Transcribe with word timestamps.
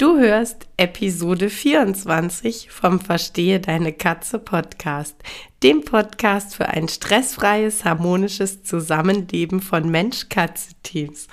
Du 0.00 0.18
hörst 0.18 0.66
Episode 0.78 1.50
24 1.50 2.70
vom 2.70 3.00
Verstehe 3.00 3.60
deine 3.60 3.92
Katze 3.92 4.38
Podcast, 4.38 5.14
dem 5.62 5.84
Podcast 5.84 6.54
für 6.54 6.68
ein 6.68 6.88
stressfreies, 6.88 7.84
harmonisches 7.84 8.62
Zusammenleben 8.62 9.60
von 9.60 9.90
Mensch-Katze-Teams. 9.90 11.26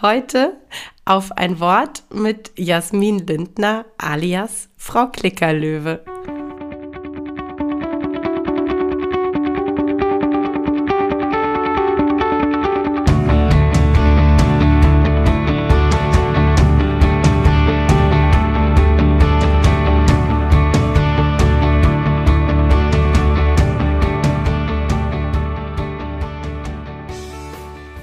Heute 0.00 0.58
auf 1.04 1.32
ein 1.32 1.60
Wort 1.60 2.04
mit 2.14 2.50
Jasmin 2.56 3.18
Lindner 3.18 3.84
alias 3.98 4.70
Frau 4.78 5.08
Klickerlöwe. 5.08 6.02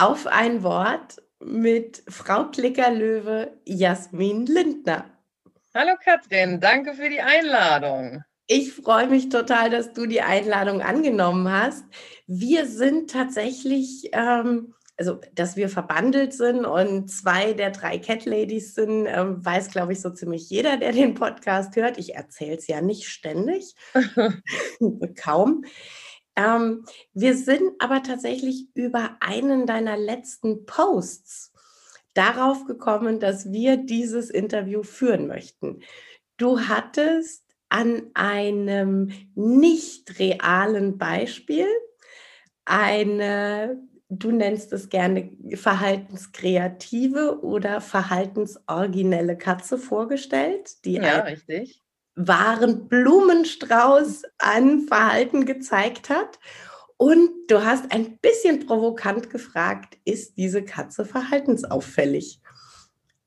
Auf 0.00 0.26
ein 0.26 0.62
Wort 0.62 1.22
mit 1.40 2.02
Frau 2.08 2.44
Klickerlöwe 2.50 3.52
Jasmin 3.64 4.46
Lindner. 4.46 5.06
Hallo 5.74 5.92
Katrin, 6.02 6.60
danke 6.60 6.94
für 6.94 7.08
die 7.08 7.20
Einladung. 7.20 8.22
Ich 8.46 8.72
freue 8.74 9.08
mich 9.08 9.28
total, 9.28 9.70
dass 9.70 9.92
du 9.92 10.06
die 10.06 10.22
Einladung 10.22 10.80
angenommen 10.82 11.50
hast. 11.50 11.84
Wir 12.26 12.66
sind 12.66 13.10
tatsächlich, 13.10 14.10
ähm, 14.12 14.74
also 14.96 15.20
dass 15.34 15.56
wir 15.56 15.68
verbandelt 15.68 16.32
sind 16.32 16.64
und 16.64 17.10
zwei 17.10 17.54
der 17.54 17.70
drei 17.70 17.98
Cat 17.98 18.24
Ladies 18.24 18.74
sind, 18.74 19.06
ähm, 19.06 19.44
weiß, 19.44 19.70
glaube 19.70 19.92
ich, 19.92 20.00
so 20.00 20.10
ziemlich 20.10 20.48
jeder, 20.48 20.76
der 20.76 20.92
den 20.92 21.14
Podcast 21.14 21.74
hört. 21.76 21.98
Ich 21.98 22.14
erzähle 22.14 22.56
es 22.56 22.66
ja 22.66 22.80
nicht 22.80 23.08
ständig, 23.08 23.74
kaum. 25.22 25.64
Ähm, 26.36 26.84
wir 27.14 27.36
sind 27.36 27.72
aber 27.78 28.02
tatsächlich 28.02 28.68
über 28.74 29.16
einen 29.20 29.66
deiner 29.66 29.96
letzten 29.96 30.66
Posts 30.66 31.52
darauf 32.14 32.66
gekommen, 32.66 33.20
dass 33.20 33.52
wir 33.52 33.76
dieses 33.78 34.30
Interview 34.30 34.82
führen 34.82 35.26
möchten. 35.26 35.80
Du 36.36 36.60
hattest 36.60 37.44
an 37.68 38.10
einem 38.14 39.12
nicht 39.34 40.18
realen 40.18 40.98
Beispiel 40.98 41.66
eine, 42.64 43.80
du 44.08 44.30
nennst 44.30 44.72
es 44.72 44.88
gerne 44.88 45.30
verhaltenskreative 45.54 47.40
oder 47.42 47.80
verhaltensoriginelle 47.80 49.36
Katze 49.36 49.78
vorgestellt, 49.78 50.84
die 50.84 50.94
ja, 50.94 51.20
richtig 51.20 51.85
wahren 52.16 52.88
Blumenstrauß 52.88 54.22
an 54.38 54.80
Verhalten 54.88 55.44
gezeigt 55.44 56.08
hat. 56.08 56.38
Und 56.96 57.30
du 57.48 57.62
hast 57.62 57.92
ein 57.92 58.18
bisschen 58.18 58.66
provokant 58.66 59.28
gefragt, 59.28 59.98
ist 60.04 60.38
diese 60.38 60.64
Katze 60.64 61.04
verhaltensauffällig? 61.04 62.40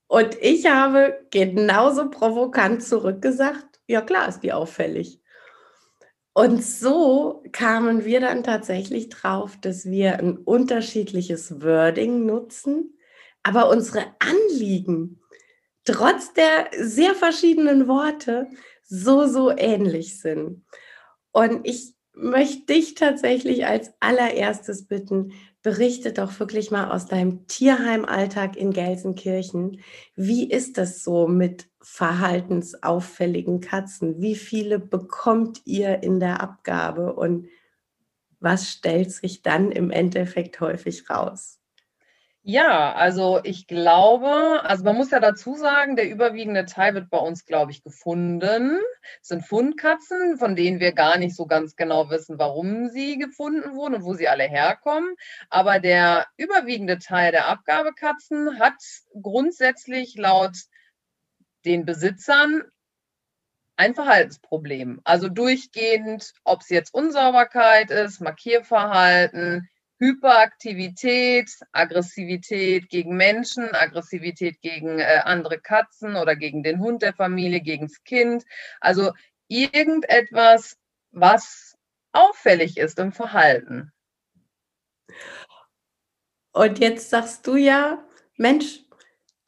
Und 0.08 0.36
ich 0.40 0.66
habe 0.66 1.24
genauso 1.30 2.10
provokant 2.10 2.82
zurückgesagt, 2.82 3.80
ja 3.86 4.00
klar 4.00 4.28
ist 4.28 4.40
die 4.40 4.52
auffällig. 4.52 5.20
Und 6.32 6.64
so 6.64 7.44
kamen 7.52 8.04
wir 8.04 8.20
dann 8.20 8.42
tatsächlich 8.42 9.08
drauf, 9.08 9.56
dass 9.60 9.86
wir 9.86 10.18
ein 10.18 10.36
unterschiedliches 10.36 11.62
Wording 11.62 12.26
nutzen, 12.26 12.98
aber 13.44 13.68
unsere 13.70 14.04
Anliegen 14.18 15.20
trotz 15.84 16.32
der 16.32 16.70
sehr 16.78 17.14
verschiedenen 17.14 17.88
Worte 17.88 18.48
so, 18.90 19.26
so 19.26 19.50
ähnlich 19.56 20.20
sind. 20.20 20.64
Und 21.32 21.66
ich 21.66 21.94
möchte 22.12 22.74
dich 22.74 22.94
tatsächlich 22.94 23.64
als 23.64 23.92
allererstes 24.00 24.86
bitten, 24.86 25.32
berichte 25.62 26.12
doch 26.12 26.40
wirklich 26.40 26.70
mal 26.70 26.90
aus 26.90 27.06
deinem 27.06 27.46
Tierheimalltag 27.46 28.56
in 28.56 28.72
Gelsenkirchen. 28.72 29.80
Wie 30.16 30.50
ist 30.50 30.76
das 30.76 31.04
so 31.04 31.28
mit 31.28 31.68
verhaltensauffälligen 31.80 33.60
Katzen? 33.60 34.20
Wie 34.20 34.34
viele 34.34 34.78
bekommt 34.78 35.62
ihr 35.64 36.02
in 36.02 36.18
der 36.18 36.42
Abgabe 36.42 37.14
und 37.14 37.46
was 38.40 38.70
stellt 38.70 39.12
sich 39.12 39.42
dann 39.42 39.70
im 39.70 39.90
Endeffekt 39.90 40.60
häufig 40.60 41.08
raus? 41.10 41.59
Ja, 42.42 42.94
also 42.94 43.40
ich 43.44 43.66
glaube, 43.66 44.62
also 44.64 44.82
man 44.84 44.96
muss 44.96 45.10
ja 45.10 45.20
dazu 45.20 45.56
sagen, 45.56 45.94
der 45.94 46.08
überwiegende 46.08 46.64
Teil 46.64 46.94
wird 46.94 47.10
bei 47.10 47.18
uns, 47.18 47.44
glaube 47.44 47.70
ich, 47.70 47.82
gefunden. 47.82 48.78
Es 49.20 49.28
sind 49.28 49.46
Fundkatzen, 49.46 50.38
von 50.38 50.56
denen 50.56 50.80
wir 50.80 50.92
gar 50.92 51.18
nicht 51.18 51.36
so 51.36 51.46
ganz 51.46 51.76
genau 51.76 52.08
wissen, 52.08 52.38
warum 52.38 52.88
sie 52.88 53.18
gefunden 53.18 53.74
wurden 53.74 53.96
und 53.96 54.04
wo 54.04 54.14
sie 54.14 54.28
alle 54.28 54.44
herkommen. 54.44 55.14
Aber 55.50 55.80
der 55.80 56.26
überwiegende 56.38 56.98
Teil 56.98 57.30
der 57.32 57.46
Abgabekatzen 57.46 58.58
hat 58.58 58.76
grundsätzlich 59.20 60.16
laut 60.16 60.56
den 61.66 61.84
Besitzern 61.84 62.62
ein 63.76 63.94
Verhaltensproblem. 63.94 65.00
Also 65.04 65.30
durchgehend, 65.30 66.34
ob 66.44 66.60
es 66.60 66.68
jetzt 66.68 66.92
Unsauberkeit 66.92 67.90
ist, 67.90 68.20
Markierverhalten, 68.20 69.69
Hyperaktivität, 70.00 71.50
Aggressivität 71.72 72.88
gegen 72.88 73.16
Menschen, 73.16 73.74
Aggressivität 73.74 74.60
gegen 74.62 74.98
äh, 74.98 75.20
andere 75.24 75.60
Katzen 75.60 76.16
oder 76.16 76.36
gegen 76.36 76.62
den 76.62 76.80
Hund 76.80 77.02
der 77.02 77.12
Familie, 77.12 77.60
gegen 77.60 77.86
das 77.86 78.02
Kind. 78.04 78.44
Also 78.80 79.12
irgendetwas, 79.48 80.78
was 81.10 81.76
auffällig 82.12 82.78
ist 82.78 82.98
im 82.98 83.12
Verhalten. 83.12 83.92
Und 86.52 86.78
jetzt 86.78 87.10
sagst 87.10 87.46
du 87.46 87.56
ja, 87.56 88.02
Mensch, 88.36 88.80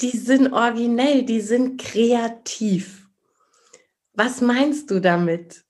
die 0.03 0.17
sind 0.17 0.53
originell, 0.53 1.23
die 1.25 1.41
sind 1.41 1.81
kreativ. 1.81 3.09
Was 4.13 4.43
meinst 4.43 4.91
du 4.91 5.01
damit? 5.01 5.65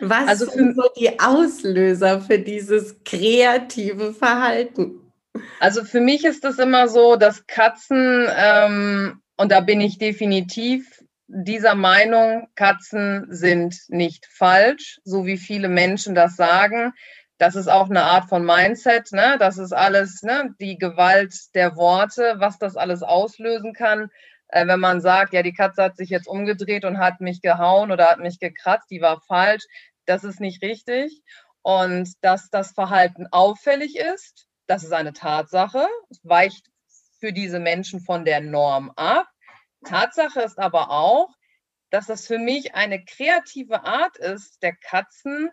Was 0.00 0.28
also 0.28 0.46
sind 0.46 0.76
so 0.76 0.84
die 0.98 1.18
Auslöser 1.18 2.20
für 2.20 2.38
dieses 2.38 3.02
kreative 3.04 4.12
Verhalten? 4.14 5.12
Also 5.60 5.84
für 5.84 6.00
mich 6.00 6.24
ist 6.24 6.44
es 6.44 6.58
immer 6.58 6.88
so, 6.88 7.16
dass 7.16 7.46
Katzen, 7.46 8.26
ähm, 8.36 9.20
und 9.36 9.52
da 9.52 9.60
bin 9.60 9.80
ich 9.80 9.98
definitiv 9.98 11.02
dieser 11.28 11.74
Meinung, 11.74 12.48
Katzen 12.54 13.26
sind 13.28 13.76
nicht 13.88 14.26
falsch, 14.26 14.98
so 15.04 15.26
wie 15.26 15.36
viele 15.36 15.68
Menschen 15.68 16.14
das 16.14 16.36
sagen. 16.36 16.92
Das 17.36 17.54
ist 17.54 17.68
auch 17.68 17.90
eine 17.90 18.02
Art 18.02 18.28
von 18.28 18.44
Mindset, 18.44 19.12
ne? 19.12 19.36
Das 19.38 19.58
ist 19.58 19.72
alles, 19.72 20.22
ne? 20.22 20.54
Die 20.60 20.78
Gewalt 20.78 21.34
der 21.54 21.76
Worte, 21.76 22.36
was 22.38 22.58
das 22.58 22.76
alles 22.76 23.02
auslösen 23.02 23.74
kann. 23.74 24.10
Äh, 24.48 24.66
wenn 24.66 24.80
man 24.80 25.00
sagt, 25.00 25.34
ja, 25.34 25.42
die 25.42 25.52
Katze 25.52 25.84
hat 25.84 25.96
sich 25.96 26.08
jetzt 26.08 26.26
umgedreht 26.26 26.84
und 26.84 26.98
hat 26.98 27.20
mich 27.20 27.42
gehauen 27.42 27.92
oder 27.92 28.06
hat 28.06 28.20
mich 28.20 28.40
gekratzt, 28.40 28.90
die 28.90 29.02
war 29.02 29.20
falsch 29.20 29.64
das 30.08 30.24
ist 30.24 30.40
nicht 30.40 30.62
richtig. 30.62 31.22
Und 31.62 32.12
dass 32.22 32.50
das 32.50 32.72
Verhalten 32.72 33.26
auffällig 33.30 33.96
ist, 33.96 34.48
das 34.66 34.84
ist 34.84 34.92
eine 34.92 35.12
Tatsache. 35.12 35.86
Es 36.08 36.20
weicht 36.22 36.66
für 37.20 37.32
diese 37.32 37.58
Menschen 37.58 38.00
von 38.00 38.24
der 38.24 38.40
Norm 38.40 38.90
ab. 38.96 39.28
Tatsache 39.84 40.40
ist 40.40 40.58
aber 40.58 40.90
auch, 40.90 41.28
dass 41.90 42.06
das 42.06 42.26
für 42.26 42.38
mich 42.38 42.74
eine 42.74 43.04
kreative 43.04 43.84
Art 43.84 44.16
ist, 44.18 44.62
der 44.62 44.74
Katzen 44.76 45.50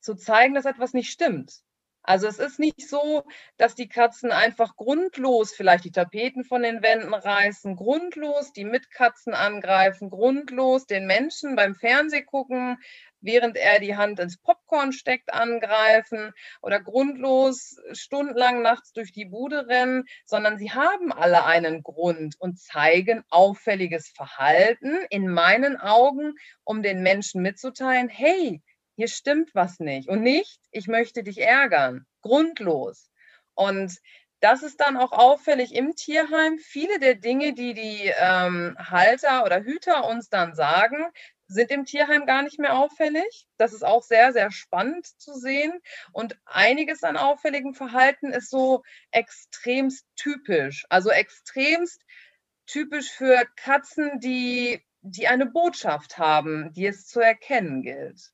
zu 0.00 0.14
zeigen, 0.14 0.54
dass 0.54 0.64
etwas 0.64 0.92
nicht 0.92 1.10
stimmt. 1.10 1.60
Also 2.06 2.28
es 2.28 2.38
ist 2.38 2.60
nicht 2.60 2.88
so, 2.88 3.24
dass 3.56 3.74
die 3.74 3.88
Katzen 3.88 4.30
einfach 4.30 4.76
grundlos 4.76 5.52
vielleicht 5.52 5.84
die 5.84 5.90
Tapeten 5.90 6.44
von 6.44 6.62
den 6.62 6.80
Wänden 6.80 7.12
reißen, 7.12 7.74
grundlos 7.74 8.52
die 8.52 8.64
Mitkatzen 8.64 9.34
angreifen, 9.34 10.08
grundlos 10.08 10.86
den 10.86 11.06
Menschen 11.06 11.56
beim 11.56 11.74
Fernseh 11.74 12.22
gucken, 12.22 12.78
während 13.20 13.56
er 13.56 13.80
die 13.80 13.96
Hand 13.96 14.20
ins 14.20 14.38
Popcorn 14.38 14.92
steckt, 14.92 15.34
angreifen 15.34 16.32
oder 16.62 16.80
grundlos 16.80 17.76
stundenlang 17.90 18.62
nachts 18.62 18.92
durch 18.92 19.10
die 19.10 19.24
Bude 19.24 19.66
rennen, 19.66 20.04
sondern 20.26 20.58
sie 20.58 20.70
haben 20.70 21.12
alle 21.12 21.44
einen 21.44 21.82
Grund 21.82 22.36
und 22.38 22.60
zeigen 22.60 23.24
auffälliges 23.30 24.08
Verhalten 24.10 24.96
in 25.10 25.26
meinen 25.26 25.76
Augen, 25.76 26.34
um 26.62 26.84
den 26.84 27.02
Menschen 27.02 27.42
mitzuteilen, 27.42 28.08
hey, 28.08 28.62
hier 28.96 29.08
stimmt 29.08 29.54
was 29.54 29.78
nicht. 29.78 30.08
Und 30.08 30.22
nicht, 30.22 30.60
ich 30.70 30.88
möchte 30.88 31.22
dich 31.22 31.40
ärgern. 31.40 32.06
Grundlos. 32.22 33.10
Und 33.54 33.96
das 34.40 34.62
ist 34.62 34.80
dann 34.80 34.96
auch 34.96 35.12
auffällig 35.12 35.74
im 35.74 35.94
Tierheim. 35.94 36.58
Viele 36.58 36.98
der 36.98 37.14
Dinge, 37.14 37.52
die 37.52 37.74
die 37.74 38.12
ähm, 38.18 38.76
Halter 38.78 39.44
oder 39.44 39.62
Hüter 39.62 40.06
uns 40.08 40.28
dann 40.28 40.54
sagen, 40.54 41.06
sind 41.48 41.70
im 41.70 41.84
Tierheim 41.84 42.26
gar 42.26 42.42
nicht 42.42 42.58
mehr 42.58 42.74
auffällig. 42.78 43.46
Das 43.56 43.72
ist 43.72 43.84
auch 43.84 44.02
sehr, 44.02 44.32
sehr 44.32 44.50
spannend 44.50 45.06
zu 45.06 45.34
sehen. 45.34 45.72
Und 46.12 46.38
einiges 46.44 47.02
an 47.02 47.16
auffälligem 47.16 47.74
Verhalten 47.74 48.32
ist 48.32 48.50
so 48.50 48.82
extremst 49.10 50.06
typisch. 50.16 50.86
Also 50.88 51.10
extremst 51.10 52.02
typisch 52.66 53.10
für 53.10 53.44
Katzen, 53.56 54.20
die, 54.20 54.82
die 55.02 55.28
eine 55.28 55.46
Botschaft 55.46 56.18
haben, 56.18 56.72
die 56.72 56.86
es 56.86 57.06
zu 57.06 57.20
erkennen 57.20 57.82
gilt. 57.82 58.32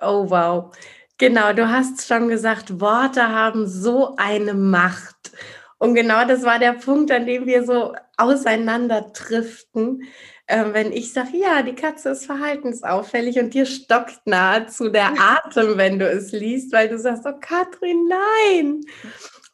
Oh, 0.00 0.28
wow. 0.28 0.74
Genau, 1.18 1.52
du 1.52 1.68
hast 1.68 2.06
schon 2.06 2.28
gesagt, 2.28 2.80
Worte 2.80 3.28
haben 3.28 3.66
so 3.66 4.14
eine 4.16 4.52
Macht. 4.52 5.32
Und 5.78 5.94
genau 5.94 6.26
das 6.26 6.42
war 6.42 6.58
der 6.58 6.72
Punkt, 6.72 7.10
an 7.10 7.26
dem 7.26 7.46
wir 7.46 7.64
so 7.64 7.94
auseinanderdriften. 8.16 10.02
Ähm, 10.48 10.74
wenn 10.74 10.92
ich 10.92 11.12
sage, 11.12 11.38
ja, 11.38 11.62
die 11.62 11.74
Katze 11.74 12.10
ist 12.10 12.26
verhaltensauffällig 12.26 13.38
und 13.38 13.54
dir 13.54 13.66
stockt 13.66 14.26
nahezu 14.26 14.90
der 14.90 15.12
Atem, 15.18 15.76
wenn 15.76 15.98
du 15.98 16.08
es 16.08 16.32
liest, 16.32 16.72
weil 16.72 16.88
du 16.88 16.98
sagst, 16.98 17.24
oh 17.26 17.38
Katrin, 17.40 18.08
nein. 18.08 18.80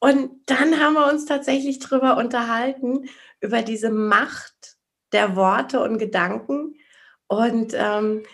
Und 0.00 0.32
dann 0.46 0.80
haben 0.80 0.94
wir 0.94 1.10
uns 1.12 1.24
tatsächlich 1.26 1.78
drüber 1.78 2.16
unterhalten, 2.16 3.08
über 3.40 3.62
diese 3.62 3.90
Macht 3.90 4.76
der 5.12 5.36
Worte 5.36 5.80
und 5.80 5.98
Gedanken. 5.98 6.74
Und 7.28 7.72
ähm, 7.74 8.24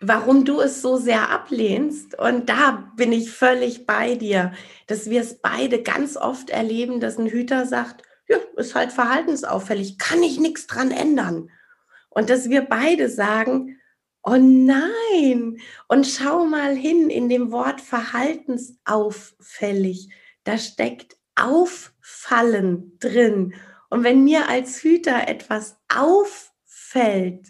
warum 0.00 0.44
du 0.44 0.60
es 0.60 0.82
so 0.82 0.96
sehr 0.96 1.30
ablehnst. 1.30 2.18
Und 2.18 2.48
da 2.48 2.90
bin 2.96 3.12
ich 3.12 3.30
völlig 3.30 3.86
bei 3.86 4.14
dir, 4.14 4.52
dass 4.86 5.10
wir 5.10 5.20
es 5.20 5.40
beide 5.40 5.82
ganz 5.82 6.16
oft 6.16 6.50
erleben, 6.50 7.00
dass 7.00 7.18
ein 7.18 7.26
Hüter 7.26 7.66
sagt, 7.66 8.02
ja, 8.28 8.38
ist 8.56 8.74
halt 8.74 8.92
verhaltensauffällig, 8.92 9.98
kann 9.98 10.22
ich 10.22 10.40
nichts 10.40 10.66
dran 10.66 10.90
ändern. 10.90 11.50
Und 12.08 12.30
dass 12.30 12.48
wir 12.48 12.62
beide 12.62 13.10
sagen, 13.10 13.78
oh 14.22 14.36
nein, 14.36 15.58
und 15.88 16.06
schau 16.06 16.44
mal 16.44 16.74
hin 16.74 17.10
in 17.10 17.28
dem 17.28 17.52
Wort 17.52 17.80
verhaltensauffällig, 17.80 20.08
da 20.44 20.58
steckt 20.58 21.16
auffallen 21.34 22.96
drin. 22.98 23.54
Und 23.90 24.04
wenn 24.04 24.24
mir 24.24 24.48
als 24.48 24.82
Hüter 24.82 25.28
etwas 25.28 25.76
auffällt, 25.88 27.48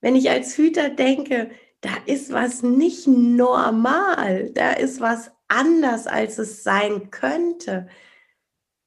wenn 0.00 0.16
ich 0.16 0.30
als 0.30 0.56
Hüter 0.56 0.90
denke, 0.90 1.50
da 1.84 1.90
ist 2.06 2.32
was 2.32 2.62
nicht 2.62 3.06
normal, 3.06 4.50
da 4.54 4.72
ist 4.72 5.02
was 5.02 5.30
anders, 5.48 6.06
als 6.06 6.38
es 6.38 6.62
sein 6.62 7.10
könnte. 7.10 7.88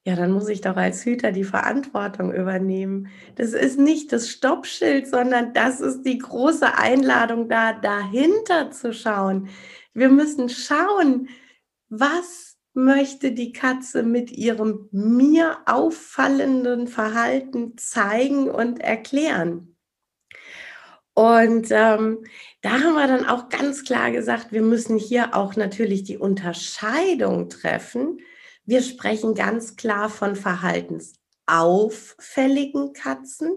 Ja, 0.04 0.16
dann 0.16 0.32
muss 0.32 0.50
ich 0.50 0.62
doch 0.62 0.78
als 0.78 1.06
Hüter 1.06 1.32
die 1.32 1.44
Verantwortung 1.44 2.34
übernehmen. 2.34 3.10
Das 3.36 3.54
ist 3.54 3.78
nicht 3.78 4.12
das 4.14 4.30
Stoppschild, 4.30 5.08
sondern 5.08 5.54
das 5.54 5.80
ist 5.80 6.04
die 6.04 6.18
große 6.18 6.76
Einladung, 6.76 7.50
da 7.50 7.74
dahinter 7.74 8.72
zu 8.72 8.94
schauen. 8.94 9.50
Wir 9.94 10.10
müssen 10.10 10.50
schauen, 10.50 11.30
was 11.90 12.58
möchte 12.74 13.32
die 13.32 13.52
Katze 13.52 14.02
mit 14.02 14.32
ihrem 14.32 14.90
mir 14.92 15.60
auffallenden 15.68 16.88
Verhalten 16.88 17.78
zeigen 17.78 18.50
und 18.50 18.80
erklären. 18.80 19.78
Und 21.18 21.70
ähm, 21.72 22.24
da 22.62 22.72
haben 22.72 22.96
wir 22.96 23.08
dann 23.08 23.26
auch 23.26 23.50
ganz 23.50 23.84
klar 23.84 24.12
gesagt, 24.12 24.52
wir 24.52 24.62
müssen 24.62 24.98
hier 24.98 25.36
auch 25.36 25.56
natürlich 25.56 26.04
die 26.04 26.18
Unterscheidung 26.18 27.50
treffen. 27.50 28.20
Wir 28.66 28.82
sprechen 28.82 29.36
ganz 29.36 29.76
klar 29.76 30.10
von 30.10 30.36
verhaltensauffälligen 30.36 32.94
Katzen, 32.94 33.52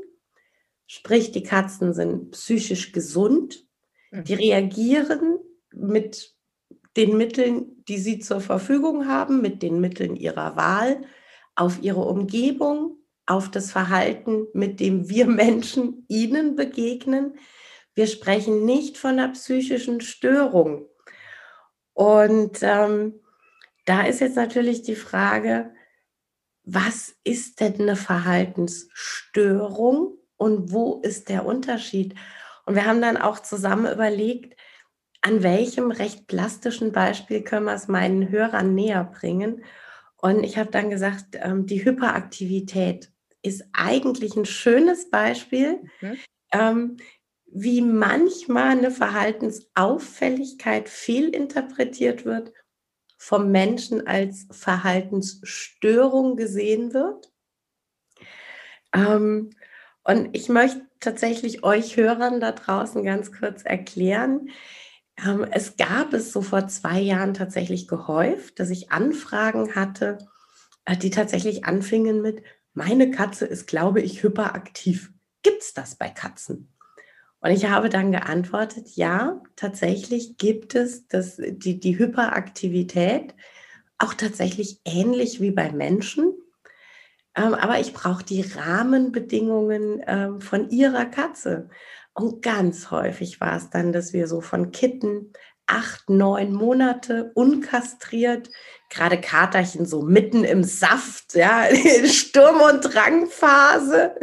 sprich 0.86 1.32
die 1.32 1.42
Katzen 1.42 1.94
sind 1.94 2.32
psychisch 2.32 2.92
gesund, 2.92 3.64
die 4.12 4.34
mhm. 4.34 4.40
reagieren 4.40 5.38
mit 5.72 6.34
den 6.96 7.16
Mitteln, 7.16 7.84
die 7.88 7.98
sie 7.98 8.18
zur 8.18 8.40
Verfügung 8.40 9.06
haben, 9.06 9.40
mit 9.40 9.62
den 9.62 9.80
Mitteln 9.80 10.16
ihrer 10.16 10.56
Wahl 10.56 11.02
auf 11.54 11.82
ihre 11.82 12.00
Umgebung, 12.00 12.96
auf 13.26 13.50
das 13.50 13.70
Verhalten, 13.70 14.46
mit 14.52 14.80
dem 14.80 15.08
wir 15.08 15.26
Menschen 15.26 16.04
ihnen 16.08 16.56
begegnen. 16.56 17.34
Wir 17.94 18.06
sprechen 18.06 18.64
nicht 18.64 18.98
von 18.98 19.18
einer 19.18 19.28
psychischen 19.28 20.00
Störung. 20.00 20.86
Und 21.92 22.58
ähm, 22.62 23.20
da 23.84 24.02
ist 24.02 24.20
jetzt 24.20 24.36
natürlich 24.36 24.82
die 24.82 24.94
Frage, 24.94 25.72
was 26.62 27.16
ist 27.24 27.58
denn 27.60 27.80
eine 27.80 27.96
Verhaltensstörung 27.96 30.16
und 30.36 30.70
wo 30.72 31.00
ist 31.02 31.28
der 31.28 31.44
Unterschied? 31.44 32.14
Und 32.64 32.76
wir 32.76 32.86
haben 32.86 33.02
dann 33.02 33.16
auch 33.16 33.40
zusammen 33.40 33.92
überlegt, 33.92 34.56
an 35.22 35.42
welchem 35.42 35.90
recht 35.90 36.28
plastischen 36.28 36.92
Beispiel 36.92 37.42
können 37.42 37.66
wir 37.66 37.74
es 37.74 37.88
meinen 37.88 38.30
Hörern 38.30 38.74
näher 38.74 39.04
bringen. 39.04 39.64
Und 40.16 40.44
ich 40.44 40.56
habe 40.56 40.70
dann 40.70 40.88
gesagt, 40.90 41.24
ähm, 41.32 41.66
die 41.66 41.84
Hyperaktivität 41.84 43.10
ist 43.42 43.64
eigentlich 43.72 44.36
ein 44.36 44.46
schönes 44.46 45.10
Beispiel, 45.10 45.82
mhm. 46.00 46.18
Wie 47.52 47.80
manchmal 47.80 48.70
eine 48.70 48.90
Verhaltensauffälligkeit 48.90 50.88
fehlinterpretiert 50.88 52.24
wird, 52.24 52.52
vom 53.18 53.50
Menschen 53.50 54.06
als 54.06 54.46
Verhaltensstörung 54.50 56.36
gesehen 56.36 56.94
wird. 56.94 57.30
Ähm, 58.94 59.50
und 60.04 60.34
ich 60.34 60.48
möchte 60.48 60.86
tatsächlich 61.00 61.62
euch 61.64 61.96
Hörern 61.96 62.40
da 62.40 62.52
draußen 62.52 63.04
ganz 63.04 63.32
kurz 63.32 63.62
erklären, 63.62 64.50
ähm, 65.24 65.46
es 65.50 65.76
gab 65.76 66.12
es 66.12 66.32
so 66.32 66.40
vor 66.42 66.68
zwei 66.68 67.00
Jahren 67.00 67.34
tatsächlich 67.34 67.88
gehäuft, 67.88 68.58
dass 68.58 68.70
ich 68.70 68.90
Anfragen 68.90 69.74
hatte, 69.74 70.18
äh, 70.84 70.96
die 70.96 71.10
tatsächlich 71.10 71.64
anfingen 71.64 72.22
mit, 72.22 72.42
meine 72.72 73.10
Katze 73.10 73.44
ist, 73.46 73.66
glaube 73.66 74.00
ich, 74.00 74.22
hyperaktiv. 74.22 75.12
Gibt 75.42 75.62
es 75.62 75.74
das 75.74 75.96
bei 75.96 76.08
Katzen? 76.08 76.72
Und 77.40 77.50
ich 77.50 77.66
habe 77.66 77.88
dann 77.88 78.12
geantwortet, 78.12 78.96
ja, 78.96 79.40
tatsächlich 79.56 80.36
gibt 80.36 80.74
es 80.74 81.08
das, 81.08 81.36
die, 81.38 81.80
die 81.80 81.98
Hyperaktivität, 81.98 83.34
auch 83.98 84.14
tatsächlich 84.14 84.80
ähnlich 84.84 85.40
wie 85.40 85.50
bei 85.50 85.72
Menschen. 85.72 86.32
Ähm, 87.34 87.54
aber 87.54 87.80
ich 87.80 87.92
brauche 87.92 88.24
die 88.24 88.42
Rahmenbedingungen 88.42 90.02
ähm, 90.06 90.40
von 90.40 90.68
ihrer 90.70 91.06
Katze. 91.06 91.70
Und 92.12 92.42
ganz 92.42 92.90
häufig 92.90 93.40
war 93.40 93.56
es 93.56 93.70
dann, 93.70 93.92
dass 93.92 94.12
wir 94.12 94.26
so 94.26 94.40
von 94.40 94.72
Kitten 94.72 95.32
acht, 95.66 96.10
neun 96.10 96.52
Monate 96.52 97.30
unkastriert, 97.34 98.50
gerade 98.90 99.20
Katerchen 99.20 99.86
so 99.86 100.02
mitten 100.02 100.44
im 100.44 100.64
Saft, 100.64 101.34
ja, 101.34 101.64
Sturm- 102.04 102.60
und 102.60 102.82
Drangphase. 102.82 104.16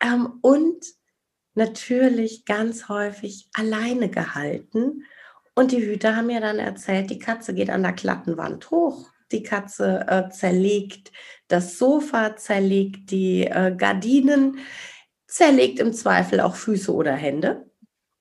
Ähm, 0.00 0.38
und 0.42 0.95
natürlich 1.56 2.44
ganz 2.44 2.88
häufig 2.88 3.48
alleine 3.54 4.08
gehalten. 4.08 5.04
Und 5.54 5.72
die 5.72 5.84
Hüter 5.84 6.16
haben 6.16 6.26
mir 6.26 6.40
dann 6.40 6.58
erzählt, 6.58 7.10
die 7.10 7.18
Katze 7.18 7.54
geht 7.54 7.70
an 7.70 7.82
der 7.82 7.92
glatten 7.92 8.36
Wand 8.36 8.70
hoch. 8.70 9.10
Die 9.32 9.42
Katze 9.42 10.06
äh, 10.08 10.30
zerlegt 10.30 11.10
das 11.48 11.78
Sofa, 11.78 12.36
zerlegt 12.36 13.10
die 13.10 13.46
äh, 13.46 13.74
Gardinen, 13.76 14.58
zerlegt 15.26 15.80
im 15.80 15.92
Zweifel 15.92 16.40
auch 16.40 16.54
Füße 16.54 16.92
oder 16.92 17.14
Hände. 17.14 17.70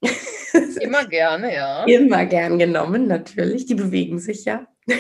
Immer 0.80 1.06
gerne, 1.06 1.54
ja. 1.54 1.84
Immer 1.86 2.26
gern 2.26 2.58
genommen, 2.58 3.08
natürlich. 3.08 3.66
Die 3.66 3.76
bewegen 3.76 4.20
sich 4.20 4.46
ja. 4.46 4.66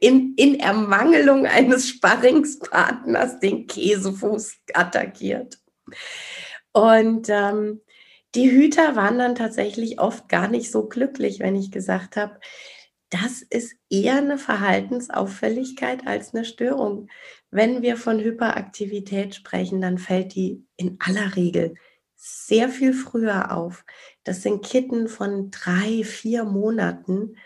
In, 0.00 0.34
in 0.36 0.58
Ermangelung 0.58 1.46
eines 1.46 1.88
Sparringspartners 1.88 3.38
den 3.38 3.68
Käsefuß 3.68 4.56
attackiert. 4.74 5.58
Und 6.72 7.28
ähm, 7.28 7.80
die 8.34 8.50
Hüter 8.50 8.96
waren 8.96 9.18
dann 9.18 9.34
tatsächlich 9.34 10.00
oft 10.00 10.28
gar 10.28 10.48
nicht 10.48 10.70
so 10.70 10.88
glücklich, 10.88 11.40
wenn 11.40 11.54
ich 11.54 11.70
gesagt 11.70 12.16
habe, 12.16 12.38
das 13.10 13.42
ist 13.42 13.76
eher 13.90 14.16
eine 14.16 14.38
Verhaltensauffälligkeit 14.38 16.06
als 16.06 16.34
eine 16.34 16.46
Störung. 16.46 17.08
Wenn 17.50 17.82
wir 17.82 17.98
von 17.98 18.18
Hyperaktivität 18.18 19.34
sprechen, 19.34 19.82
dann 19.82 19.98
fällt 19.98 20.34
die 20.34 20.64
in 20.76 20.96
aller 20.98 21.36
Regel 21.36 21.74
sehr 22.16 22.70
viel 22.70 22.94
früher 22.94 23.54
auf. 23.54 23.84
Das 24.24 24.42
sind 24.42 24.64
Kitten 24.64 25.08
von 25.08 25.50
drei, 25.50 26.04
vier 26.04 26.44
Monaten. 26.44 27.36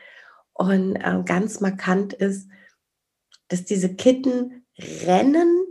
Und 0.52 0.96
äh, 0.96 1.22
ganz 1.24 1.60
markant 1.60 2.12
ist, 2.12 2.48
dass 3.48 3.64
diese 3.64 3.94
Kitten 3.94 4.66
rennen 4.78 5.65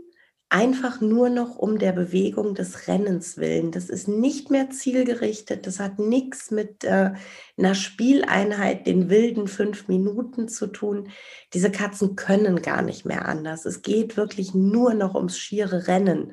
einfach 0.55 1.01
nur 1.01 1.27
noch 1.27 1.57
um 1.57 1.79
der 1.79 1.91
Bewegung 1.91 2.55
des 2.55 2.87
Rennens 2.87 3.35
willen. 3.35 3.71
Das 3.71 3.89
ist 3.89 4.07
nicht 4.07 4.49
mehr 4.51 4.69
zielgerichtet. 4.69 5.67
Das 5.67 5.81
hat 5.81 5.99
nichts 5.99 6.49
mit 6.49 6.85
äh, 6.85 7.11
einer 7.57 7.75
Spieleinheit, 7.75 8.87
den 8.87 9.09
wilden 9.09 9.49
fünf 9.49 9.89
Minuten 9.89 10.47
zu 10.47 10.67
tun. 10.67 11.09
Diese 11.53 11.71
Katzen 11.71 12.15
können 12.15 12.61
gar 12.61 12.83
nicht 12.83 13.05
mehr 13.05 13.27
anders. 13.27 13.65
Es 13.65 13.81
geht 13.81 14.15
wirklich 14.15 14.53
nur 14.53 14.93
noch 14.93 15.13
ums 15.13 15.37
schiere 15.37 15.87
Rennen. 15.87 16.31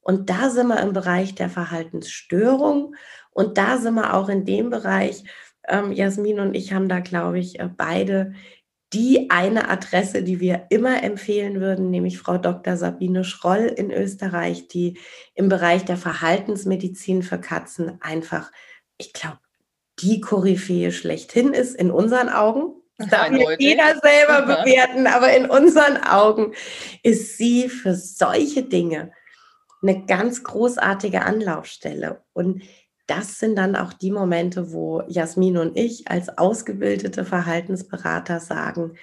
Und 0.00 0.30
da 0.30 0.48
sind 0.48 0.68
wir 0.68 0.80
im 0.80 0.94
Bereich 0.94 1.34
der 1.34 1.50
Verhaltensstörung. 1.50 2.94
Und 3.32 3.58
da 3.58 3.76
sind 3.76 3.96
wir 3.96 4.14
auch 4.14 4.30
in 4.30 4.46
dem 4.46 4.70
Bereich, 4.70 5.24
ähm, 5.68 5.92
Jasmin 5.92 6.40
und 6.40 6.54
ich 6.54 6.72
haben 6.72 6.88
da, 6.88 7.00
glaube 7.00 7.38
ich, 7.38 7.60
äh, 7.60 7.68
beide 7.68 8.32
die 8.92 9.30
eine 9.30 9.68
Adresse, 9.68 10.22
die 10.22 10.40
wir 10.40 10.66
immer 10.68 11.02
empfehlen 11.02 11.60
würden, 11.60 11.90
nämlich 11.90 12.18
Frau 12.18 12.38
Dr. 12.38 12.76
Sabine 12.76 13.24
Schroll 13.24 13.72
in 13.76 13.90
Österreich, 13.90 14.68
die 14.68 14.98
im 15.34 15.48
Bereich 15.48 15.84
der 15.84 15.96
Verhaltensmedizin 15.96 17.22
für 17.22 17.38
Katzen 17.38 18.00
einfach, 18.02 18.50
ich 18.98 19.12
glaube, 19.12 19.38
die 20.00 20.20
Koryphäe 20.20 20.92
schlechthin 20.92 21.52
ist 21.54 21.74
in 21.74 21.90
unseren 21.90 22.28
Augen. 22.28 22.74
Das 22.98 23.08
darf 23.08 23.30
jeder 23.58 23.98
selber 24.00 24.42
bewerten, 24.64 25.06
aber 25.06 25.34
in 25.34 25.46
unseren 25.46 25.96
Augen 25.96 26.52
ist 27.02 27.38
sie 27.38 27.68
für 27.68 27.94
solche 27.94 28.62
Dinge 28.62 29.12
eine 29.82 30.06
ganz 30.06 30.44
großartige 30.44 31.22
Anlaufstelle. 31.22 32.22
Und 32.32 32.62
das 33.12 33.38
sind 33.38 33.56
dann 33.56 33.76
auch 33.76 33.92
die 33.92 34.10
Momente, 34.10 34.72
wo 34.72 35.02
Jasmin 35.06 35.58
und 35.58 35.76
ich 35.76 36.08
als 36.08 36.38
ausgebildete 36.38 37.26
Verhaltensberater 37.26 38.40
sagen, 38.40 38.96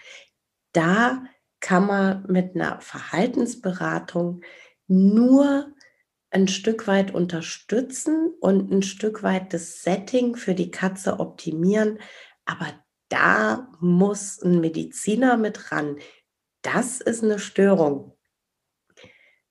da 0.73 1.23
kann 1.59 1.85
man 1.85 2.25
mit 2.27 2.55
einer 2.55 2.81
Verhaltensberatung 2.81 4.41
nur 4.87 5.71
ein 6.31 6.47
Stück 6.47 6.87
weit 6.87 7.13
unterstützen 7.13 8.33
und 8.39 8.71
ein 8.71 8.81
Stück 8.81 9.21
weit 9.21 9.53
das 9.53 9.83
Setting 9.83 10.35
für 10.35 10.55
die 10.55 10.71
Katze 10.71 11.19
optimieren. 11.19 11.99
Aber 12.45 12.67
da 13.09 13.71
muss 13.79 14.41
ein 14.41 14.59
Mediziner 14.59 15.37
mit 15.37 15.71
ran. 15.71 15.97
Das 16.63 16.99
ist 16.99 17.23
eine 17.23 17.37
Störung 17.37 18.17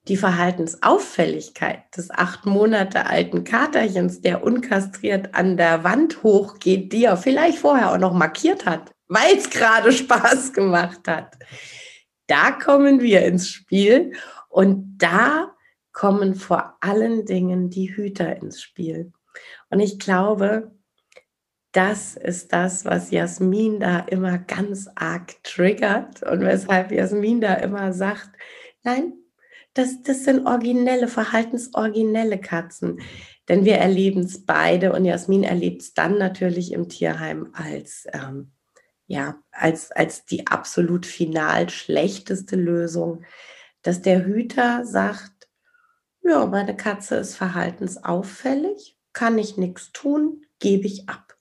die 0.09 0.17
Verhaltensauffälligkeit 0.17 1.85
des 1.97 2.11
acht 2.11 2.47
Monate 2.47 3.07
alten 3.07 3.45
Katerchens, 3.45 4.21
der 4.21 4.43
unkastriert 4.43 5.35
an 5.35 5.57
der 5.57 5.85
Wand 5.85 6.23
hochgeht, 6.23 6.93
die 6.93 7.05
er 7.05 7.17
vielleicht 7.17 7.59
vorher 7.59 7.93
auch 7.93 7.99
noch 7.99 8.15
markiert 8.15 8.67
hat, 8.67 8.93
weil 9.09 9.37
es 9.37 9.50
gerade 9.50 9.93
Spaß 9.93 10.53
gemacht 10.53 11.07
hat. 11.07 11.37
Da 12.27 12.53
kommen 12.53 13.00
wir 13.00 13.23
ins 13.23 13.50
Spiel 13.50 14.12
und 14.49 14.99
da 14.99 15.53
kommen 15.93 16.35
vor 16.35 16.77
allen 16.81 17.25
Dingen 17.25 17.71
die 17.71 17.95
Hüter 17.95 18.37
ins 18.37 18.62
Spiel. 18.62 19.12
Und 19.71 19.81
ich 19.81 19.99
glaube, 19.99 20.73
das 21.73 22.17
ist 22.17 22.53
das, 22.53 22.85
was 22.85 23.11
Jasmin 23.11 23.81
da 23.81 24.00
immer 24.00 24.38
ganz 24.38 24.88
arg 24.95 25.43
triggert 25.43 26.23
und 26.23 26.41
weshalb 26.41 26.93
Jasmin 26.93 27.41
da 27.41 27.55
immer 27.55 27.93
sagt, 27.93 28.31
nein, 28.83 29.12
das, 29.78 30.02
das 30.02 30.25
sind 30.25 30.47
originelle, 30.47 31.06
verhaltensoriginelle 31.06 32.40
Katzen. 32.40 33.00
Denn 33.49 33.64
wir 33.64 33.76
erleben 33.76 34.23
es 34.23 34.44
beide 34.44 34.92
und 34.92 35.04
Jasmin 35.04 35.44
erlebt 35.44 35.82
es 35.82 35.94
dann 35.94 36.18
natürlich 36.18 36.73
im 36.73 36.88
Tierheim 36.88 37.50
als, 37.54 38.06
ähm, 38.12 38.52
ja, 39.06 39.38
als, 39.52 39.92
als 39.92 40.26
die 40.26 40.49
absolut 40.49 41.06
final 41.06 41.70
schlechteste 41.70 42.56
Lösung, 42.56 43.25
dass 43.82 44.02
der 44.02 44.26
Hüter 44.26 44.85
sagt, 44.85 45.49
ja, 46.23 46.44
meine 46.44 46.76
Katze 46.76 47.16
ist 47.16 47.37
verhaltensauffällig, 47.37 48.99
kann 49.12 49.38
ich 49.38 49.56
nichts 49.56 49.92
tun, 49.92 50.44
gebe 50.58 50.87
ich 50.87 51.08
ab. 51.08 51.37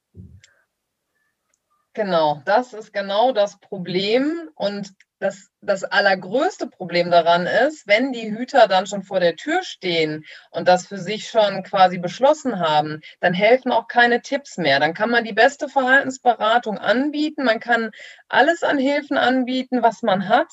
Genau, 1.94 2.44
das 2.46 2.74
ist 2.74 2.94
genau 2.94 3.32
das 3.32 3.60
Problem. 3.60 4.52
Und 4.54 4.94
das, 5.20 5.50
das 5.62 5.84
allergrößte 5.84 6.68
Problem 6.68 7.10
daran 7.10 7.48
ist, 7.48 7.88
wenn 7.88 8.12
die 8.12 8.32
Hüter 8.32 8.68
dann 8.68 8.86
schon 8.86 9.04
vor 9.04 9.20
der 9.20 9.36
Tür 9.36 9.64
stehen 9.64 10.26
und 10.52 10.68
das 10.68 10.88
für 10.88 10.98
sich 10.98 11.28
schon 11.28 11.64
quasi 11.64 11.98
beschlossen 11.98 12.60
haben, 12.60 13.02
dann 13.20 13.34
helfen 13.34 13.72
auch 13.72 13.88
keine 13.88 14.22
Tipps 14.22 14.58
mehr. 14.58 14.80
Dann 14.80 14.94
kann 14.94 15.10
man 15.10 15.24
die 15.24 15.34
beste 15.34 15.70
Verhaltensberatung 15.70 16.78
anbieten, 16.78 17.44
man 17.44 17.60
kann 17.60 17.92
alles 18.28 18.64
an 18.64 18.78
Hilfen 18.78 19.18
anbieten, 19.18 19.82
was 19.82 20.04
man 20.04 20.30
hat. 20.30 20.48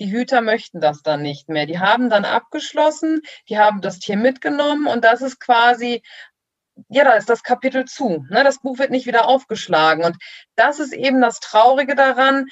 Die 0.00 0.10
Hüter 0.10 0.40
möchten 0.40 0.80
das 0.80 1.02
dann 1.02 1.22
nicht 1.22 1.48
mehr. 1.48 1.66
Die 1.66 1.78
haben 1.78 2.10
dann 2.10 2.24
abgeschlossen, 2.24 3.20
die 3.48 3.58
haben 3.58 3.80
das 3.80 3.98
Tier 3.98 4.16
mitgenommen 4.16 4.86
und 4.86 5.04
das 5.04 5.22
ist 5.22 5.40
quasi 5.40 6.02
ja, 6.88 7.02
da 7.02 7.14
ist 7.14 7.28
das 7.28 7.42
Kapitel 7.42 7.86
zu. 7.86 8.24
Ne? 8.30 8.44
Das 8.44 8.60
Buch 8.60 8.78
wird 8.78 8.90
nicht 8.90 9.06
wieder 9.06 9.26
aufgeschlagen. 9.26 10.04
Und 10.04 10.16
das 10.54 10.78
ist 10.78 10.92
eben 10.92 11.20
das 11.20 11.40
Traurige 11.40 11.96
daran 11.96 12.46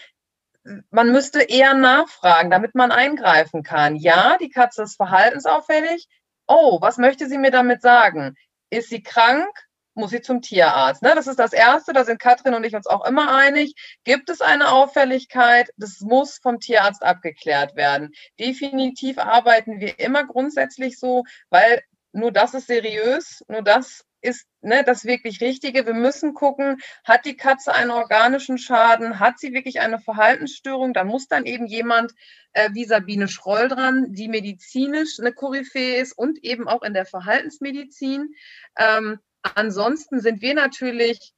man 0.90 1.12
müsste 1.12 1.42
eher 1.42 1.75
nachfragen, 1.75 2.50
damit 2.50 2.75
man 2.75 2.90
eingreifen 2.90 3.62
kann. 3.62 3.96
Ja, 3.96 4.37
die 4.38 4.50
Katze 4.50 4.82
ist 4.82 4.96
verhaltensauffällig. 4.96 6.08
Oh, 6.46 6.80
was 6.80 6.99
möchte 6.99 7.28
sie 7.28 7.38
mir 7.38 7.50
damit 7.50 7.82
sagen? 7.82 8.37
Ist 8.70 8.90
sie 8.90 9.02
krank? 9.02 9.49
Muss 9.94 10.11
sie 10.11 10.20
zum 10.20 10.42
Tierarzt? 10.42 11.02
Ne? 11.02 11.12
Das 11.14 11.26
ist 11.26 11.38
das 11.38 11.54
Erste, 11.54 11.94
da 11.94 12.04
sind 12.04 12.20
Katrin 12.20 12.54
und 12.54 12.64
ich 12.64 12.76
uns 12.76 12.87
auch 12.87 13.06
immer 13.06 13.35
einig. 13.35 13.75
Gibt 14.04 14.28
es 14.28 14.42
eine 14.42 14.70
Auffälligkeit? 14.70 15.70
Das 15.78 16.00
muss 16.00 16.38
vom 16.42 16.61
Tierarzt 16.61 17.02
abgeklärt 17.02 17.76
werden. 17.76 18.12
Definitiv 18.38 19.18
arbeiten 19.18 19.80
wir 19.80 19.99
immer 19.99 20.26
grundsätzlich 20.26 20.99
so, 20.99 21.25
weil 21.49 21.82
nur 22.12 22.30
das 22.30 22.54
ist 22.54 22.66
seriös, 22.66 23.42
nur 23.49 23.62
das 23.62 24.04
ist 24.20 24.46
ne, 24.61 24.82
das 24.85 25.04
wirklich 25.04 25.40
Richtige. 25.40 25.87
Wir 25.87 25.94
müssen 25.94 26.35
gucken, 26.35 26.78
hat 27.04 27.25
die 27.25 27.37
Katze 27.37 27.75
einen 27.75 27.90
organischen 27.90 28.58
Schaden, 28.58 29.20
hat 29.20 29.38
sie 29.38 29.52
wirklich 29.52 29.80
eine 29.80 29.99
Verhaltensstörung, 29.99 30.92
dann 30.92 31.06
muss 31.06 31.28
dann 31.28 31.46
eben 31.46 31.66
jemand 31.66 32.12
äh, 32.52 32.70
wie 32.73 32.85
Sabine 32.85 33.28
Schroll 33.28 33.68
dran, 33.68 34.12
die 34.12 34.28
medizinisch 34.28 35.18
eine 35.20 35.32
Koryphäe 35.32 36.00
ist 36.00 36.12
und 36.12 36.42
eben 36.42 36.68
auch 36.68 36.82
in 36.82 36.94
der 36.94 37.06
Verhaltensmedizin. 37.06 38.35
Ähm, 38.78 39.18
ansonsten 39.42 40.20
sind 40.20 40.40
wir 40.40 40.54
natürlich 40.54 41.32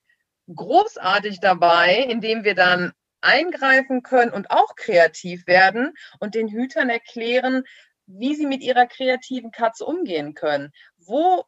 großartig 0.55 1.41
dabei, 1.41 2.07
indem 2.09 2.45
wir 2.45 2.55
dann 2.55 2.93
eingreifen 3.21 4.03
können 4.03 4.33
und 4.33 4.51
auch 4.51 4.77
kreativ 4.77 5.47
werden 5.47 5.95
und 6.21 6.35
den 6.35 6.49
Hütern 6.49 6.89
erklären, 6.89 7.65
wie 8.07 8.35
sie 8.35 8.47
mit 8.47 8.63
ihrer 8.63 8.87
kreativen 8.87 9.51
Katze 9.51 9.85
umgehen 9.85 10.35
können. 10.35 10.73
Wo 10.97 11.45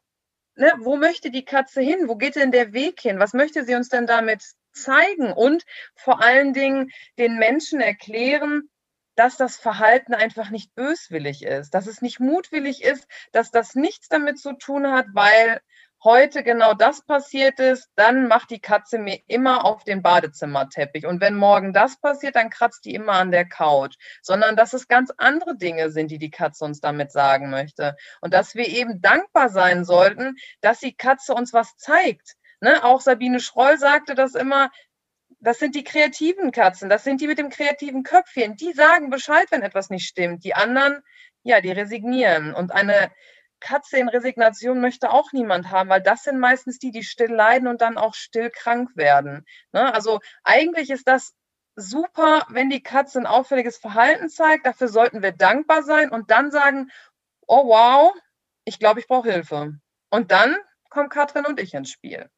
ne, 0.61 0.71
wo 0.79 0.95
möchte 0.95 1.31
die 1.31 1.43
Katze 1.43 1.81
hin? 1.81 2.07
Wo 2.07 2.15
geht 2.15 2.35
denn 2.35 2.51
der 2.51 2.71
Weg 2.71 3.01
hin? 3.01 3.19
Was 3.19 3.33
möchte 3.33 3.65
sie 3.65 3.75
uns 3.75 3.89
denn 3.89 4.07
damit 4.07 4.43
zeigen? 4.71 5.33
Und 5.33 5.65
vor 5.95 6.21
allen 6.21 6.53
Dingen 6.53 6.91
den 7.17 7.37
Menschen 7.37 7.81
erklären, 7.81 8.69
dass 9.15 9.35
das 9.37 9.57
Verhalten 9.57 10.13
einfach 10.13 10.51
nicht 10.51 10.73
böswillig 10.75 11.43
ist, 11.43 11.71
dass 11.71 11.87
es 11.87 12.01
nicht 12.01 12.19
mutwillig 12.19 12.83
ist, 12.83 13.05
dass 13.33 13.51
das 13.51 13.75
nichts 13.75 14.07
damit 14.07 14.39
zu 14.39 14.53
tun 14.53 14.87
hat, 14.91 15.07
weil 15.13 15.59
heute 16.03 16.43
genau 16.43 16.73
das 16.73 17.05
passiert 17.05 17.59
ist, 17.59 17.89
dann 17.95 18.27
macht 18.27 18.49
die 18.49 18.59
Katze 18.59 18.97
mir 18.97 19.19
immer 19.27 19.65
auf 19.65 19.83
den 19.83 20.01
Badezimmerteppich. 20.01 21.05
Und 21.05 21.21
wenn 21.21 21.35
morgen 21.35 21.73
das 21.73 21.99
passiert, 21.99 22.35
dann 22.35 22.49
kratzt 22.49 22.85
die 22.85 22.95
immer 22.95 23.13
an 23.13 23.31
der 23.31 23.47
Couch. 23.47 23.95
Sondern 24.21 24.55
dass 24.55 24.73
es 24.73 24.87
ganz 24.87 25.11
andere 25.17 25.55
Dinge 25.57 25.91
sind, 25.91 26.09
die 26.11 26.19
die 26.19 26.31
Katze 26.31 26.65
uns 26.65 26.79
damit 26.79 27.11
sagen 27.11 27.49
möchte. 27.49 27.95
Und 28.21 28.33
dass 28.33 28.55
wir 28.55 28.67
eben 28.67 29.01
dankbar 29.01 29.49
sein 29.49 29.85
sollten, 29.85 30.35
dass 30.61 30.79
die 30.79 30.95
Katze 30.95 31.33
uns 31.33 31.53
was 31.53 31.75
zeigt. 31.77 32.35
Ne? 32.61 32.83
Auch 32.83 33.01
Sabine 33.01 33.39
Schroll 33.39 33.77
sagte 33.77 34.15
das 34.15 34.35
immer, 34.35 34.69
das 35.39 35.59
sind 35.59 35.75
die 35.75 35.83
kreativen 35.83 36.51
Katzen, 36.51 36.89
das 36.89 37.03
sind 37.03 37.19
die 37.19 37.27
mit 37.27 37.39
dem 37.39 37.49
kreativen 37.49 38.03
Köpfchen. 38.03 38.55
Die 38.55 38.73
sagen 38.73 39.09
Bescheid, 39.09 39.47
wenn 39.49 39.63
etwas 39.63 39.89
nicht 39.89 40.07
stimmt. 40.07 40.43
Die 40.43 40.53
anderen, 40.53 41.01
ja, 41.43 41.61
die 41.61 41.71
resignieren. 41.71 42.53
Und 42.53 42.71
eine 42.71 43.11
Katze 43.61 43.97
in 43.97 44.09
Resignation 44.09 44.81
möchte 44.81 45.11
auch 45.11 45.31
niemand 45.31 45.71
haben, 45.71 45.89
weil 45.89 46.01
das 46.01 46.23
sind 46.23 46.39
meistens 46.39 46.79
die, 46.79 46.91
die 46.91 47.03
still 47.03 47.31
leiden 47.31 47.69
und 47.69 47.79
dann 47.79 47.97
auch 47.97 48.13
still 48.13 48.49
krank 48.49 48.89
werden. 48.95 49.45
Ne? 49.71 49.93
Also 49.93 50.19
eigentlich 50.43 50.89
ist 50.89 51.07
das 51.07 51.33
super, 51.75 52.45
wenn 52.49 52.69
die 52.69 52.83
Katze 52.83 53.19
ein 53.19 53.25
auffälliges 53.25 53.77
Verhalten 53.77 54.29
zeigt. 54.29 54.65
Dafür 54.65 54.89
sollten 54.89 55.21
wir 55.21 55.31
dankbar 55.31 55.83
sein 55.83 56.09
und 56.11 56.29
dann 56.29 56.51
sagen, 56.51 56.91
oh 57.47 57.67
wow, 57.67 58.13
ich 58.65 58.79
glaube, 58.79 58.99
ich 58.99 59.07
brauche 59.07 59.31
Hilfe. 59.31 59.73
Und 60.09 60.31
dann 60.31 60.57
kommen 60.89 61.09
Katrin 61.09 61.45
und 61.45 61.59
ich 61.59 61.73
ins 61.73 61.89
Spiel. 61.89 62.29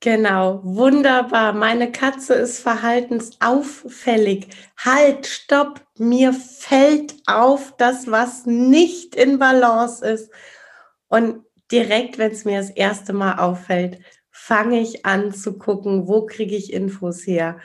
Genau, 0.00 0.60
wunderbar. 0.64 1.52
Meine 1.52 1.92
Katze 1.92 2.34
ist 2.34 2.58
verhaltensauffällig. 2.58 4.48
Halt, 4.76 5.28
stopp, 5.28 5.80
mir 5.96 6.32
fällt 6.32 7.14
auf 7.26 7.76
das, 7.76 8.10
was 8.10 8.44
nicht 8.44 9.14
in 9.14 9.38
Balance 9.38 10.04
ist. 10.04 10.32
Und 11.12 11.44
direkt, 11.70 12.16
wenn 12.16 12.32
es 12.32 12.46
mir 12.46 12.56
das 12.56 12.70
erste 12.70 13.12
Mal 13.12 13.38
auffällt, 13.38 13.98
fange 14.30 14.80
ich 14.80 15.04
an 15.04 15.34
zu 15.34 15.58
gucken, 15.58 16.08
wo 16.08 16.24
kriege 16.24 16.56
ich 16.56 16.72
Infos 16.72 17.26
her. 17.26 17.58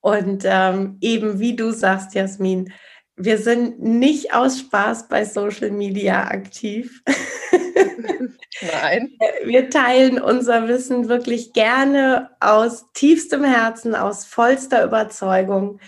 Und 0.00 0.42
ähm, 0.44 0.98
eben 1.00 1.38
wie 1.38 1.54
du 1.54 1.70
sagst, 1.70 2.16
Jasmin, 2.16 2.72
wir 3.14 3.38
sind 3.38 3.80
nicht 3.80 4.34
aus 4.34 4.58
Spaß 4.58 5.06
bei 5.06 5.24
Social 5.24 5.70
Media 5.70 6.24
aktiv. 6.24 7.00
Nein. 8.60 9.12
Wir 9.44 9.70
teilen 9.70 10.20
unser 10.20 10.66
Wissen 10.66 11.08
wirklich 11.08 11.52
gerne 11.52 12.30
aus 12.40 12.86
tiefstem 12.92 13.44
Herzen, 13.44 13.94
aus 13.94 14.24
vollster 14.24 14.84
Überzeugung. 14.84 15.78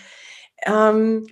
Ähm, 0.65 1.27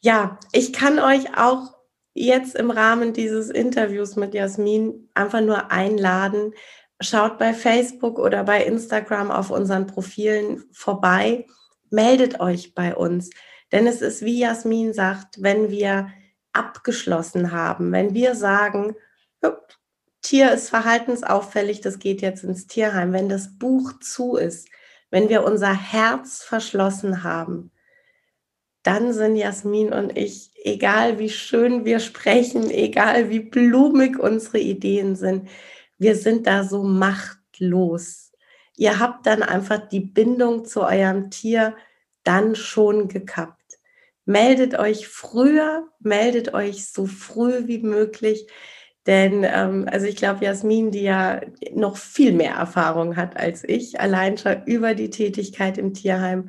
ja, 0.00 0.38
ich 0.52 0.72
kann 0.72 0.98
euch 0.98 1.36
auch 1.36 1.77
jetzt 2.26 2.54
im 2.56 2.70
Rahmen 2.70 3.12
dieses 3.12 3.50
Interviews 3.50 4.16
mit 4.16 4.34
Jasmin 4.34 5.08
einfach 5.14 5.40
nur 5.40 5.70
einladen. 5.70 6.52
Schaut 7.00 7.38
bei 7.38 7.54
Facebook 7.54 8.18
oder 8.18 8.44
bei 8.44 8.64
Instagram 8.64 9.30
auf 9.30 9.50
unseren 9.50 9.86
Profilen 9.86 10.64
vorbei. 10.72 11.46
Meldet 11.90 12.40
euch 12.40 12.74
bei 12.74 12.94
uns. 12.94 13.30
Denn 13.72 13.86
es 13.86 14.02
ist, 14.02 14.22
wie 14.22 14.40
Jasmin 14.40 14.92
sagt, 14.92 15.42
wenn 15.42 15.70
wir 15.70 16.08
abgeschlossen 16.52 17.52
haben, 17.52 17.92
wenn 17.92 18.14
wir 18.14 18.34
sagen, 18.34 18.96
Tier 20.20 20.52
ist 20.52 20.68
verhaltensauffällig, 20.68 21.80
das 21.80 21.98
geht 21.98 22.20
jetzt 22.20 22.44
ins 22.44 22.66
Tierheim, 22.66 23.12
wenn 23.12 23.28
das 23.28 23.56
Buch 23.58 23.92
zu 24.00 24.36
ist, 24.36 24.68
wenn 25.10 25.28
wir 25.28 25.44
unser 25.44 25.72
Herz 25.72 26.42
verschlossen 26.42 27.22
haben, 27.22 27.70
dann 28.88 29.12
sind 29.12 29.36
Jasmin 29.36 29.92
und 29.92 30.16
ich, 30.16 30.50
egal 30.64 31.18
wie 31.18 31.28
schön 31.28 31.84
wir 31.84 32.00
sprechen, 32.00 32.70
egal 32.70 33.28
wie 33.28 33.40
blumig 33.40 34.18
unsere 34.18 34.60
Ideen 34.60 35.14
sind, 35.14 35.50
wir 35.98 36.16
sind 36.16 36.46
da 36.46 36.64
so 36.64 36.82
machtlos. 36.82 38.32
Ihr 38.78 38.98
habt 38.98 39.26
dann 39.26 39.42
einfach 39.42 39.90
die 39.90 40.00
Bindung 40.00 40.64
zu 40.64 40.84
eurem 40.84 41.28
Tier 41.28 41.76
dann 42.24 42.54
schon 42.54 43.08
gekappt. 43.08 43.78
Meldet 44.24 44.78
euch 44.78 45.06
früher, 45.06 45.86
meldet 46.00 46.54
euch 46.54 46.90
so 46.90 47.04
früh 47.04 47.66
wie 47.66 47.80
möglich. 47.80 48.46
Denn, 49.06 49.44
ähm, 49.44 49.86
also 49.90 50.06
ich 50.06 50.16
glaube, 50.16 50.46
Jasmin, 50.46 50.92
die 50.92 51.02
ja 51.02 51.42
noch 51.74 51.98
viel 51.98 52.32
mehr 52.32 52.54
Erfahrung 52.54 53.16
hat 53.16 53.36
als 53.36 53.64
ich, 53.64 54.00
allein 54.00 54.38
schon 54.38 54.62
über 54.64 54.94
die 54.94 55.10
Tätigkeit 55.10 55.76
im 55.76 55.92
Tierheim, 55.92 56.48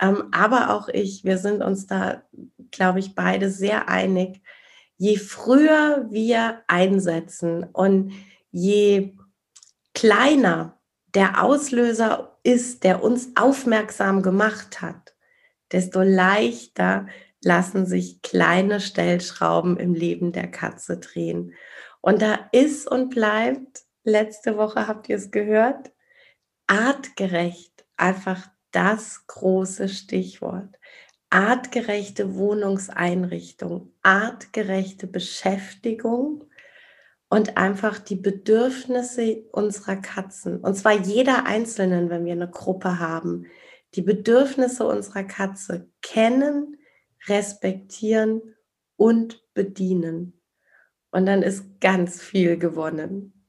aber 0.00 0.74
auch 0.74 0.88
ich, 0.88 1.24
wir 1.24 1.38
sind 1.38 1.62
uns 1.62 1.86
da, 1.86 2.22
glaube 2.70 3.00
ich, 3.00 3.14
beide 3.14 3.50
sehr 3.50 3.88
einig. 3.88 4.40
Je 4.96 5.16
früher 5.16 6.06
wir 6.10 6.62
einsetzen 6.68 7.64
und 7.64 8.12
je 8.50 9.14
kleiner 9.94 10.78
der 11.14 11.42
Auslöser 11.42 12.38
ist, 12.42 12.84
der 12.84 13.02
uns 13.02 13.30
aufmerksam 13.34 14.22
gemacht 14.22 14.80
hat, 14.80 15.14
desto 15.72 16.02
leichter 16.02 17.06
lassen 17.42 17.86
sich 17.86 18.22
kleine 18.22 18.80
Stellschrauben 18.80 19.76
im 19.78 19.94
Leben 19.94 20.32
der 20.32 20.50
Katze 20.50 20.98
drehen. 20.98 21.54
Und 22.00 22.22
da 22.22 22.48
ist 22.52 22.90
und 22.90 23.10
bleibt, 23.10 23.82
letzte 24.04 24.56
Woche 24.56 24.86
habt 24.86 25.08
ihr 25.08 25.16
es 25.16 25.30
gehört, 25.30 25.90
artgerecht 26.66 27.84
einfach 27.96 28.48
das 28.72 29.26
große 29.26 29.88
Stichwort. 29.88 30.78
Artgerechte 31.30 32.34
Wohnungseinrichtung, 32.34 33.92
artgerechte 34.02 35.06
Beschäftigung 35.06 36.44
und 37.28 37.56
einfach 37.56 37.98
die 38.00 38.16
Bedürfnisse 38.16 39.44
unserer 39.52 39.96
Katzen, 39.96 40.58
und 40.60 40.74
zwar 40.74 40.92
jeder 40.92 41.46
Einzelnen, 41.46 42.10
wenn 42.10 42.24
wir 42.24 42.32
eine 42.32 42.50
Gruppe 42.50 42.98
haben, 42.98 43.46
die 43.94 44.02
Bedürfnisse 44.02 44.86
unserer 44.86 45.24
Katze 45.24 45.88
kennen, 46.02 46.76
respektieren 47.28 48.42
und 48.96 49.44
bedienen. 49.54 50.40
Und 51.10 51.26
dann 51.26 51.42
ist 51.42 51.80
ganz 51.80 52.20
viel 52.20 52.56
gewonnen. 52.56 53.39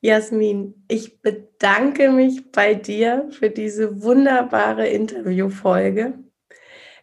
Jasmin, 0.00 0.84
ich 0.88 1.20
bedanke 1.20 2.10
mich 2.10 2.50
bei 2.52 2.74
dir 2.74 3.28
für 3.30 3.50
diese 3.50 4.02
wunderbare 4.02 4.86
Interviewfolge. 4.86 6.14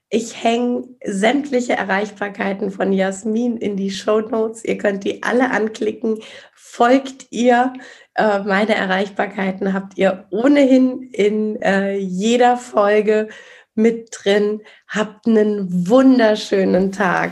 Ich 0.09 0.43
hänge 0.43 0.89
sämtliche 1.03 1.73
Erreichbarkeiten 1.73 2.69
von 2.69 2.93
Jasmin 2.93 3.57
in 3.57 3.75
die 3.75 3.89
Show 3.89 4.19
Notes. 4.19 4.63
Ihr 4.63 4.77
könnt 4.77 5.03
die 5.03 5.23
alle 5.23 5.49
anklicken. 5.49 6.19
Folgt 6.53 7.25
ihr. 7.31 7.73
Äh, 8.13 8.39
meine 8.41 8.75
Erreichbarkeiten 8.75 9.73
habt 9.73 9.97
ihr 9.97 10.27
ohnehin 10.29 11.09
in 11.13 11.59
äh, 11.63 11.95
jeder 11.95 12.57
Folge 12.57 13.29
mit 13.73 14.09
drin. 14.11 14.61
Habt 14.87 15.25
einen 15.25 15.87
wunderschönen 15.87 16.91
Tag. 16.91 17.31